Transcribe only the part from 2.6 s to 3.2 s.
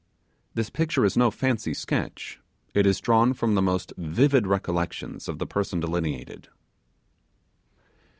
it is